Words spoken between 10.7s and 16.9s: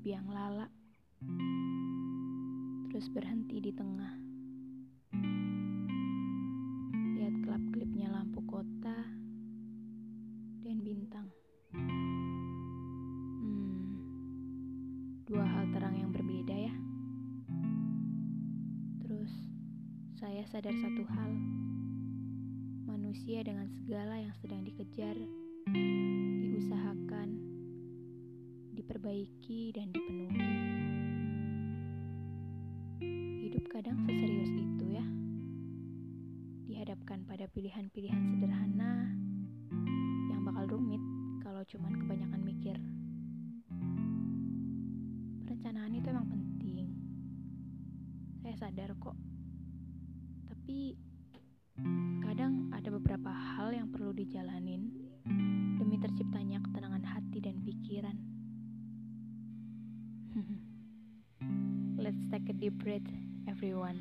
bintang. Hmm, dua hal terang yang berbeda ya.